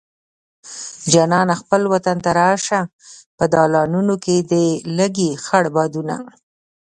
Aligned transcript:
جانانه 1.11 1.53
خپل 1.61 1.81
وطن 1.93 2.17
ته 2.23 2.31
راشه 2.39 2.81
په 3.37 3.45
دالانونو 3.53 4.15
کې 4.23 4.35
دې 4.51 4.67
لګي 4.97 5.29
خړ 5.45 5.63
بادونه 5.75 6.15